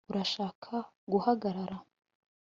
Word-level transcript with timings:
urashaka 0.09 0.73
guhagarara 1.11 1.77